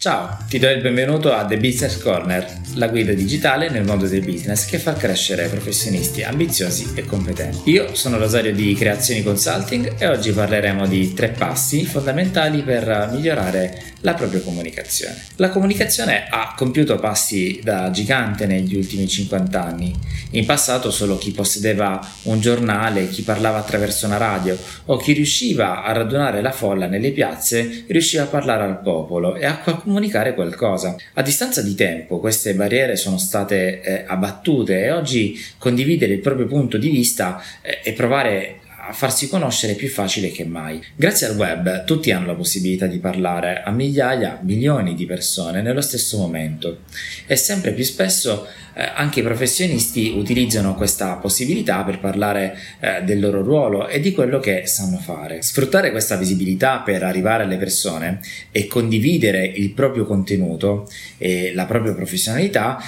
Ciao, 0.00 0.36
ti 0.48 0.60
do 0.60 0.70
il 0.70 0.80
benvenuto 0.80 1.32
a 1.32 1.44
The 1.44 1.56
Business 1.56 2.00
Corner, 2.00 2.46
la 2.74 2.86
guida 2.86 3.12
digitale 3.14 3.68
nel 3.68 3.84
mondo 3.84 4.06
del 4.06 4.24
business 4.24 4.64
che 4.66 4.78
fa 4.78 4.92
crescere 4.92 5.48
professionisti 5.48 6.22
ambiziosi 6.22 6.92
e 6.94 7.04
competenti. 7.04 7.68
Io 7.72 7.92
sono 7.96 8.16
Rosario 8.16 8.54
di 8.54 8.74
Creazioni 8.74 9.24
Consulting 9.24 9.94
e 9.98 10.06
oggi 10.06 10.30
parleremo 10.30 10.86
di 10.86 11.14
tre 11.14 11.30
passi 11.30 11.84
fondamentali 11.84 12.62
per 12.62 13.08
migliorare 13.10 13.96
la 14.02 14.14
propria 14.14 14.40
comunicazione. 14.40 15.20
La 15.34 15.50
comunicazione 15.50 16.28
ha 16.30 16.54
compiuto 16.56 16.94
passi 17.00 17.58
da 17.60 17.90
gigante 17.90 18.46
negli 18.46 18.76
ultimi 18.76 19.08
50 19.08 19.64
anni. 19.64 19.92
In 20.30 20.46
passato 20.46 20.92
solo 20.92 21.18
chi 21.18 21.32
possedeva 21.32 22.00
un 22.24 22.38
giornale, 22.38 23.08
chi 23.08 23.22
parlava 23.22 23.58
attraverso 23.58 24.06
una 24.06 24.16
radio 24.16 24.56
o 24.84 24.96
chi 24.96 25.12
riusciva 25.12 25.82
a 25.82 25.90
radunare 25.90 26.40
la 26.40 26.52
folla 26.52 26.86
nelle 26.86 27.10
piazze 27.10 27.84
riusciva 27.88 28.22
a 28.22 28.26
parlare 28.26 28.62
al 28.62 28.80
popolo 28.80 29.34
e 29.34 29.44
a 29.44 29.56
qualcuno 29.56 29.86
comunicare 29.88 30.34
qualcosa. 30.34 30.94
A 31.14 31.22
distanza 31.22 31.62
di 31.62 31.74
tempo 31.74 32.20
queste 32.20 32.52
barriere 32.52 32.94
sono 32.96 33.16
state 33.16 33.80
eh, 33.80 34.04
abbattute 34.06 34.84
e 34.84 34.90
oggi 34.90 35.40
condividere 35.56 36.12
il 36.12 36.20
proprio 36.20 36.46
punto 36.46 36.76
di 36.76 36.90
vista 36.90 37.42
eh, 37.62 37.80
e 37.82 37.94
provare 37.94 38.60
farsi 38.92 39.28
conoscere 39.28 39.74
più 39.74 39.88
facile 39.88 40.30
che 40.30 40.44
mai. 40.44 40.82
Grazie 40.94 41.28
al 41.28 41.36
web 41.36 41.84
tutti 41.84 42.10
hanno 42.10 42.26
la 42.26 42.34
possibilità 42.34 42.86
di 42.86 42.98
parlare 42.98 43.62
a 43.62 43.70
migliaia, 43.70 44.40
milioni 44.42 44.94
di 44.94 45.06
persone 45.06 45.62
nello 45.62 45.80
stesso 45.80 46.18
momento 46.18 46.80
e 47.26 47.36
sempre 47.36 47.72
più 47.72 47.84
spesso 47.84 48.46
eh, 48.74 48.92
anche 48.94 49.20
i 49.20 49.22
professionisti 49.24 50.14
utilizzano 50.16 50.74
questa 50.74 51.14
possibilità 51.16 51.82
per 51.82 51.98
parlare 51.98 52.56
eh, 52.78 53.02
del 53.02 53.18
loro 53.18 53.42
ruolo 53.42 53.88
e 53.88 53.98
di 53.98 54.12
quello 54.12 54.38
che 54.38 54.66
sanno 54.66 54.98
fare. 54.98 55.42
Sfruttare 55.42 55.90
questa 55.90 56.16
visibilità 56.16 56.78
per 56.78 57.02
arrivare 57.02 57.42
alle 57.42 57.56
persone 57.56 58.20
e 58.52 58.66
condividere 58.66 59.44
il 59.44 59.70
proprio 59.70 60.04
contenuto 60.04 60.88
e 61.18 61.52
la 61.54 61.66
propria 61.66 61.92
professionalità 61.92 62.80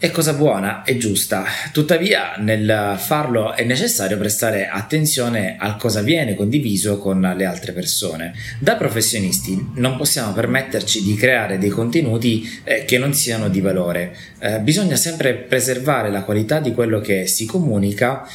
è 0.00 0.10
cosa 0.10 0.32
buona 0.32 0.82
e 0.82 0.96
giusta, 0.96 1.44
tuttavia 1.72 2.36
nel 2.38 2.96
farlo 2.98 3.52
è 3.54 3.64
necessario 3.64 4.16
prestare 4.16 4.66
attenzione 4.66 5.56
al 5.58 5.76
cosa 5.76 6.00
viene 6.00 6.34
condiviso 6.34 6.96
con 6.96 7.20
le 7.36 7.44
altre 7.44 7.72
persone. 7.72 8.32
Da 8.58 8.76
professionisti 8.76 9.72
non 9.74 9.98
possiamo 9.98 10.32
permetterci 10.32 11.02
di 11.02 11.14
creare 11.16 11.58
dei 11.58 11.68
contenuti 11.68 12.48
eh, 12.64 12.86
che 12.86 12.96
non 12.96 13.12
siano 13.12 13.50
di 13.50 13.60
valore, 13.60 14.16
eh, 14.38 14.60
bisogna 14.60 14.96
sempre 14.96 15.34
preservare 15.34 16.10
la 16.10 16.22
qualità 16.22 16.60
di 16.60 16.72
quello 16.72 17.00
che 17.00 17.26
si 17.26 17.44
comunica 17.44 18.26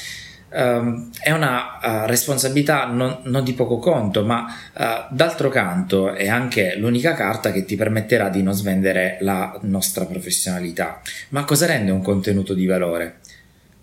um, 0.56 1.10
è 1.20 1.32
una 1.32 1.80
uh, 1.82 2.08
responsabilità 2.08 2.86
non, 2.86 3.20
non, 3.24 3.44
di 3.44 3.54
poco 3.54 3.78
conto, 3.78 4.24
ma 4.24 4.46
uh, 4.74 5.14
d'altro 5.14 5.50
canto 5.50 6.14
è 6.14 6.28
anche 6.28 6.76
l'unica 6.78 7.14
carta 7.14 7.52
che 7.52 7.66
ti 7.66 7.76
permetterà 7.76 8.30
di 8.30 8.42
non 8.42 8.54
svendere 8.54 9.18
la 9.20 9.58
nostra 9.64 10.06
professionalità. 10.06 11.02
Ma 11.30 11.44
cosa 11.44 11.66
rende 11.66 11.92
un 11.92 12.02
contenuto 12.02 12.54
di 12.54 12.66
valore? 12.66 13.20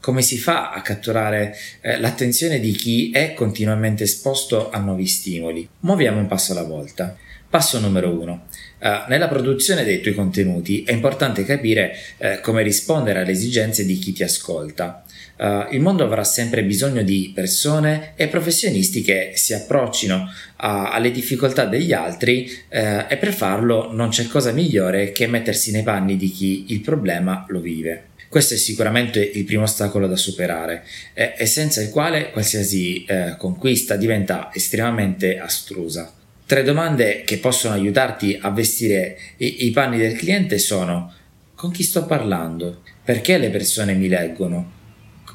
Come 0.01 0.23
si 0.23 0.37
fa 0.37 0.73
a 0.73 0.83
catturare 0.83 1.55
eh, 1.81 2.01
l'attenzione 2.01 2.59
di 2.59 2.73
chi 2.73 3.13
è 3.13 3.35
continuamente 3.35 4.03
esposto 4.03 4.69
a 4.71 4.79
nuovi 4.79 5.07
stimoli? 5.07 5.69
Muoviamo 5.81 6.19
un 6.19 6.27
passo 6.27 6.51
alla 6.51 6.65
volta. 6.65 7.17
Passo 7.53 7.79
numero 7.79 8.19
uno. 8.19 8.47
Uh, 8.79 9.07
nella 9.09 9.29
produzione 9.29 9.85
dei 9.85 10.01
tuoi 10.01 10.15
contenuti 10.15 10.85
è 10.85 10.93
importante 10.93 11.45
capire 11.45 11.95
uh, 12.17 12.41
come 12.41 12.63
rispondere 12.63 13.21
alle 13.21 13.33
esigenze 13.33 13.85
di 13.85 13.99
chi 13.99 14.15
ti 14.15 14.23
ascolta. 14.23 15.05
Uh, 15.37 15.67
il 15.75 15.83
mondo 15.83 16.03
avrà 16.03 16.25
sempre 16.25 16.65
bisogno 16.65 17.03
di 17.03 17.31
persone 17.35 18.15
e 18.17 18.29
professionisti 18.29 19.03
che 19.03 19.33
si 19.35 19.53
approccino 19.53 20.33
alle 20.57 21.11
difficoltà 21.11 21.67
degli 21.67 21.93
altri 21.93 22.49
e 22.69 23.19
per 23.21 23.35
farlo 23.35 23.93
non 23.93 24.11
c'è 24.11 24.29
cosa 24.29 24.53
migliore 24.53 25.11
che 25.11 25.27
mettersi 25.27 25.73
nei 25.73 25.83
panni 25.83 26.17
di 26.17 26.31
chi 26.31 26.67
il 26.69 26.81
problema 26.81 27.45
lo 27.49 27.61
vive. 27.61 28.11
Questo 28.29 28.55
è 28.55 28.57
sicuramente 28.57 29.21
il 29.21 29.45
primo 29.45 29.65
ostacolo 29.65 30.07
da 30.07 30.15
superare 30.15 30.85
e 31.13 31.45
senza 31.47 31.83
il 31.83 31.91
quale 31.91 32.31
qualsiasi 32.31 33.05
conquista 33.39 33.97
diventa 33.97 34.51
estremamente 34.55 35.41
astrusa. 35.41 36.15
Tre 36.53 36.65
domande 36.65 37.23
che 37.25 37.39
possono 37.39 37.73
aiutarti 37.73 38.39
a 38.39 38.51
vestire 38.51 39.17
i, 39.39 39.65
i 39.65 39.71
panni 39.71 39.97
del 39.97 40.19
cliente 40.19 40.59
sono 40.59 41.11
con 41.55 41.71
chi 41.71 41.83
sto 41.83 42.05
parlando? 42.05 42.83
Perché 43.03 43.39
le 43.39 43.49
persone 43.49 43.95
mi 43.95 44.07
leggono? 44.07 44.71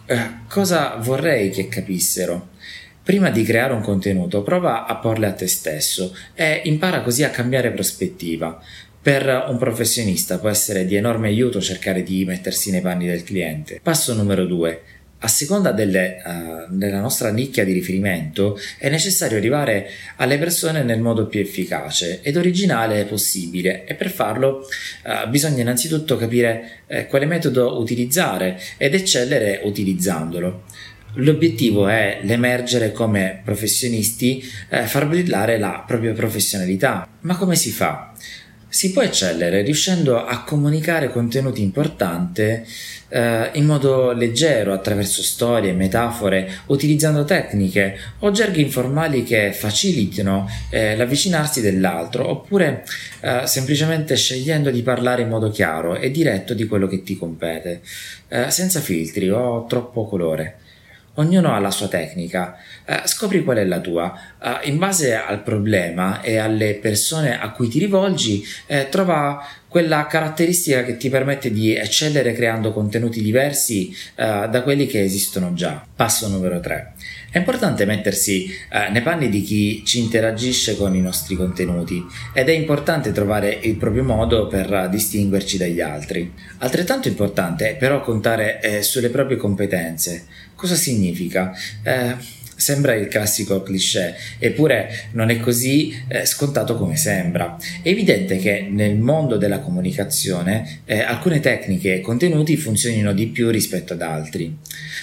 Eh, 0.06 0.30
cosa 0.48 0.98
vorrei 0.98 1.50
che 1.50 1.70
capissero? 1.70 2.50
Prima 3.02 3.32
di 3.32 3.42
creare 3.42 3.74
un 3.74 3.82
contenuto, 3.82 4.44
prova 4.44 4.86
a 4.86 4.96
porle 4.98 5.26
a 5.26 5.34
te 5.34 5.48
stesso 5.48 6.16
e 6.36 6.62
impara 6.66 7.02
così 7.02 7.24
a 7.24 7.32
cambiare 7.32 7.72
prospettiva. 7.72 8.62
Per 9.02 9.46
un 9.50 9.58
professionista 9.58 10.38
può 10.38 10.50
essere 10.50 10.86
di 10.86 10.98
enorme 10.98 11.30
aiuto 11.30 11.60
cercare 11.60 12.04
di 12.04 12.26
mettersi 12.26 12.70
nei 12.70 12.82
panni 12.82 13.08
del 13.08 13.24
cliente. 13.24 13.80
Passo 13.82 14.14
numero 14.14 14.46
2 14.46 14.82
a 15.20 15.28
seconda 15.28 15.72
delle, 15.72 16.22
uh, 16.24 16.74
della 16.74 17.00
nostra 17.00 17.32
nicchia 17.32 17.66
di 17.66 17.74
riferimento 17.74 18.60
è 18.78 18.90
necessario 18.90 19.38
arrivare 19.38 19.90
alle 20.18 20.38
persone 20.38 20.84
nel 20.84 21.00
modo 21.00 21.26
più 21.26 21.40
efficace 21.40 22.22
ed 22.22 22.38
originale 22.38 23.06
possibile 23.06 23.86
e 23.86 23.96
per 23.96 24.12
farlo 24.12 24.60
uh, 25.04 25.30
bisogna 25.30 25.62
innanzitutto 25.62 26.18
capire 26.18 26.82
uh, 26.86 27.08
quale 27.08 27.26
metodo 27.26 27.80
utilizzare 27.80 28.60
ed 28.78 28.94
eccellere 28.94 29.62
utilizzandolo. 29.64 30.64
L'obiettivo 31.20 31.88
è 31.88 32.20
l'emergere 32.22 32.92
come 32.92 33.42
professionisti, 33.44 34.44
eh, 34.70 34.84
far 34.84 35.08
brillare 35.08 35.58
la 35.58 35.84
propria 35.88 36.14
professionalità. 36.14 37.08
Ma 37.22 37.36
come 37.38 37.56
si 37.56 37.72
fa? 37.72 38.14
Si 38.70 38.92
può 38.92 39.02
eccellere 39.02 39.62
riuscendo 39.62 40.24
a 40.26 40.44
comunicare 40.44 41.10
contenuti 41.10 41.62
importanti 41.62 42.42
eh, 43.10 43.50
in 43.54 43.66
modo 43.66 44.12
leggero 44.12 44.74
attraverso 44.74 45.24
storie, 45.24 45.72
metafore, 45.72 46.60
utilizzando 46.68 47.24
tecniche 47.24 47.98
o 48.20 48.32
gerghi 48.32 48.62
informali 48.62 49.24
che 49.24 49.54
facilitino 49.54 50.50
eh, 50.70 50.98
l'avvicinarsi 50.98 51.62
dell'altro 51.62 52.30
oppure 52.30 52.84
eh, 53.22 53.44
semplicemente 53.46 54.18
scegliendo 54.18 54.70
di 54.70 54.82
parlare 54.82 55.22
in 55.22 55.30
modo 55.30 55.50
chiaro 55.50 55.96
e 55.96 56.12
diretto 56.12 56.54
di 56.54 56.68
quello 56.68 56.88
che 56.88 57.04
ti 57.04 57.18
compete, 57.18 57.82
eh, 58.28 58.52
senza 58.52 58.82
filtri 58.82 59.30
o 59.30 59.66
troppo 59.66 60.06
colore. 60.06 60.58
Ognuno 61.20 61.54
ha 61.54 61.60
la 61.60 61.72
sua 61.72 61.88
tecnica, 61.88 62.58
eh, 62.86 63.02
scopri 63.06 63.44
qual 63.44 63.58
è 63.58 63.66
la 63.66 63.80
tua. 63.80 64.14
Eh, 64.40 64.70
in 64.70 64.78
base 64.78 65.16
al 65.16 65.42
problema 65.42 66.22
e 66.22 66.38
alle 66.38 66.76
persone 66.76 67.40
a 67.40 67.50
cui 67.50 67.68
ti 67.70 67.80
rivolgi, 67.80 68.44
eh, 68.68 68.88
trova 68.90 69.44
quella 69.68 70.08
caratteristica 70.08 70.84
che 70.84 70.98
ti 70.98 71.10
permette 71.10 71.52
di 71.52 71.76
eccellere 71.76 72.34
creando 72.34 72.72
contenuti 72.72 73.22
diversi 73.22 73.94
eh, 74.16 74.48
da 74.50 74.62
quelli 74.64 74.88
che 74.88 75.04
esistono 75.04 75.54
già. 75.54 75.86
Passo 75.96 76.28
numero 76.30 76.60
3. 76.60 76.94
È 77.30 77.38
importante 77.38 77.86
mettersi 77.86 78.50
eh, 78.72 78.90
nei 78.90 79.02
panni 79.02 79.30
di 79.30 79.42
chi 79.42 79.84
ci 79.86 80.00
interagisce 80.00 80.78
con 80.78 80.96
i 80.96 81.02
nostri 81.02 81.36
contenuti 81.36 82.04
ed 82.34 82.48
è 82.48 82.54
importante 82.54 83.12
trovare 83.12 83.60
il 83.64 83.76
proprio 83.76 84.04
modo 84.04 84.48
per 84.48 84.88
distinguerci 84.90 85.58
dagli 85.58 85.82
altri. 85.82 86.32
Altrettanto 86.60 87.10
importante 87.10 87.72
è 87.72 87.76
però 87.76 88.02
contare 88.02 88.62
eh, 88.62 88.82
sulle 88.82 89.10
proprie 89.10 89.38
competenze. 89.38 90.26
Cosa 90.56 90.76
significa? 90.76 91.54
Eh, 91.84 92.16
Sembra 92.58 92.96
il 92.96 93.08
classico 93.08 93.62
cliché, 93.62 94.16
eppure 94.40 95.10
non 95.12 95.30
è 95.30 95.40
così 95.40 95.94
eh, 96.08 96.26
scontato 96.26 96.76
come 96.76 96.96
sembra. 96.96 97.56
È 97.84 97.88
evidente 97.88 98.38
che 98.38 98.68
nel 98.68 98.98
mondo 98.98 99.38
della 99.38 99.60
comunicazione 99.60 100.82
eh, 100.86 101.02
alcune 101.02 101.40
tecniche 101.40 101.94
e 101.94 102.02
contenuti 102.02 102.58
funzionino 102.58 103.14
di 103.14 103.28
più 103.28 103.52
rispetto 103.52 103.94
ad 103.94 104.02
altri. 104.02 104.58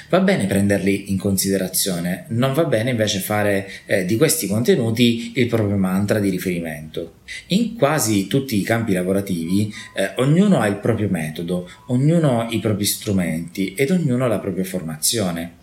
Va 0.08 0.18
bene 0.18 0.46
prenderli 0.46 1.12
in 1.12 1.16
considerazione, 1.16 2.24
non 2.30 2.54
va 2.54 2.64
bene 2.64 2.90
invece 2.90 3.20
fare 3.20 3.70
eh, 3.86 4.04
di 4.04 4.16
questi 4.16 4.48
contenuti 4.48 5.32
il 5.36 5.46
proprio 5.46 5.76
mantra 5.76 6.18
di 6.18 6.30
riferimento. 6.30 7.20
In 7.48 7.76
quasi 7.76 8.26
tutti 8.26 8.58
i 8.58 8.62
campi 8.62 8.92
lavorativi 8.92 9.72
eh, 9.94 10.12
ognuno 10.16 10.58
ha 10.58 10.66
il 10.66 10.76
proprio 10.76 11.08
metodo, 11.08 11.70
ognuno 11.86 12.48
i 12.50 12.58
propri 12.58 12.84
strumenti 12.84 13.74
ed 13.74 13.92
ognuno 13.92 14.26
la 14.26 14.40
propria 14.40 14.64
formazione. 14.64 15.62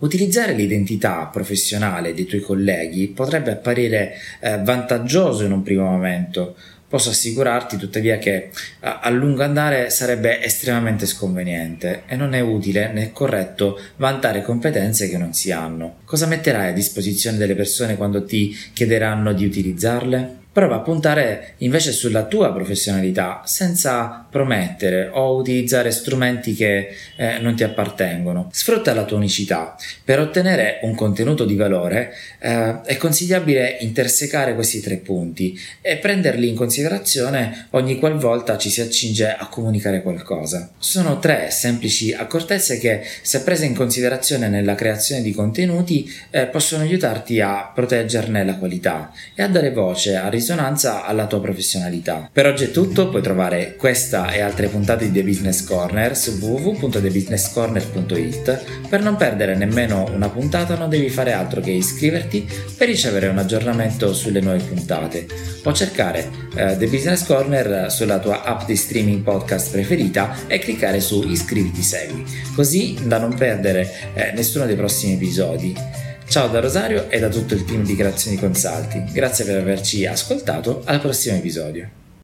Utilizzare 0.00 0.54
l'identità 0.54 1.26
professionale 1.26 2.14
dei 2.14 2.24
tuoi 2.24 2.40
colleghi 2.40 3.08
potrebbe 3.08 3.52
apparire 3.52 4.14
eh, 4.40 4.58
vantaggioso 4.62 5.44
in 5.44 5.52
un 5.52 5.62
primo 5.62 5.84
momento. 5.84 6.56
Posso 6.88 7.10
assicurarti 7.10 7.76
tuttavia 7.76 8.16
che 8.16 8.50
a, 8.80 9.00
a 9.00 9.10
lungo 9.10 9.42
andare 9.42 9.90
sarebbe 9.90 10.42
estremamente 10.42 11.04
sconveniente 11.06 12.02
e 12.06 12.16
non 12.16 12.32
è 12.32 12.40
utile 12.40 12.90
né 12.92 13.12
corretto 13.12 13.78
vantare 13.96 14.42
competenze 14.42 15.08
che 15.08 15.18
non 15.18 15.34
si 15.34 15.52
hanno. 15.52 15.98
Cosa 16.04 16.26
metterai 16.26 16.70
a 16.70 16.74
disposizione 16.74 17.36
delle 17.36 17.54
persone 17.54 17.96
quando 17.96 18.24
ti 18.24 18.56
chiederanno 18.72 19.34
di 19.34 19.44
utilizzarle? 19.44 20.39
Prova 20.52 20.76
a 20.76 20.80
puntare 20.80 21.54
invece 21.58 21.92
sulla 21.92 22.24
tua 22.24 22.52
professionalità 22.52 23.42
senza 23.44 24.26
promettere 24.28 25.08
o 25.12 25.36
utilizzare 25.36 25.92
strumenti 25.92 26.54
che 26.54 26.88
eh, 27.16 27.38
non 27.38 27.54
ti 27.54 27.62
appartengono. 27.62 28.48
Sfrutta 28.50 28.92
la 28.92 29.04
tua 29.04 29.16
unicità. 29.16 29.76
Per 30.02 30.18
ottenere 30.18 30.80
un 30.82 30.96
contenuto 30.96 31.44
di 31.44 31.54
valore 31.54 32.12
eh, 32.40 32.80
è 32.82 32.96
consigliabile 32.96 33.76
intersecare 33.80 34.56
questi 34.56 34.80
tre 34.80 34.96
punti 34.96 35.56
e 35.80 35.98
prenderli 35.98 36.48
in 36.48 36.56
considerazione 36.56 37.68
ogni 37.70 38.00
qualvolta 38.00 38.58
ci 38.58 38.70
si 38.70 38.80
accinge 38.80 39.32
a 39.32 39.46
comunicare 39.46 40.02
qualcosa. 40.02 40.70
Sono 40.78 41.20
tre 41.20 41.52
semplici 41.52 42.12
accortezze 42.12 42.78
che, 42.78 43.02
se 43.22 43.42
prese 43.42 43.66
in 43.66 43.76
considerazione 43.76 44.48
nella 44.48 44.74
creazione 44.74 45.22
di 45.22 45.32
contenuti, 45.32 46.12
eh, 46.30 46.46
possono 46.46 46.82
aiutarti 46.82 47.40
a 47.40 47.70
proteggerne 47.72 48.44
la 48.44 48.56
qualità 48.56 49.12
e 49.36 49.44
a 49.44 49.48
dare 49.48 49.70
voce 49.70 50.16
a 50.16 50.28
risonanza 50.40 51.04
alla 51.04 51.26
tua 51.26 51.40
professionalità. 51.40 52.30
Per 52.32 52.46
oggi 52.46 52.64
è 52.64 52.70
tutto, 52.70 53.10
puoi 53.10 53.20
trovare 53.22 53.76
questa 53.76 54.32
e 54.32 54.40
altre 54.40 54.68
puntate 54.68 55.10
di 55.10 55.12
The 55.12 55.22
Business 55.22 55.62
Corner 55.64 56.16
su 56.16 56.38
www.thebusinesscorner.it. 56.40 58.88
Per 58.88 59.02
non 59.02 59.16
perdere 59.16 59.54
nemmeno 59.54 60.08
una 60.12 60.30
puntata 60.30 60.76
non 60.76 60.88
devi 60.88 61.10
fare 61.10 61.32
altro 61.32 61.60
che 61.60 61.70
iscriverti 61.70 62.48
per 62.76 62.88
ricevere 62.88 63.28
un 63.28 63.38
aggiornamento 63.38 64.12
sulle 64.14 64.40
nuove 64.40 64.58
puntate 64.60 65.26
o 65.62 65.72
cercare 65.72 66.30
eh, 66.54 66.76
The 66.76 66.86
Business 66.86 67.24
Corner 67.26 67.92
sulla 67.92 68.18
tua 68.18 68.42
app 68.42 68.64
di 68.64 68.74
streaming 68.76 69.22
podcast 69.22 69.70
preferita 69.70 70.34
e 70.46 70.58
cliccare 70.58 71.00
su 71.00 71.22
iscriviti 71.28 71.82
segui, 71.82 72.24
così 72.54 72.96
da 73.04 73.18
non 73.18 73.34
perdere 73.34 73.86
eh, 74.14 74.32
nessuno 74.32 74.64
dei 74.64 74.76
prossimi 74.76 75.12
episodi. 75.12 76.08
Ciao 76.30 76.46
da 76.46 76.60
Rosario 76.60 77.10
e 77.10 77.18
da 77.18 77.28
tutto 77.28 77.54
il 77.54 77.64
team 77.64 77.82
di 77.82 77.96
Creazioni 77.96 78.36
Consalti. 78.36 79.02
Grazie 79.12 79.44
per 79.44 79.58
averci 79.58 80.06
ascoltato. 80.06 80.80
Al 80.84 81.00
prossimo 81.00 81.36
episodio. 81.36 81.99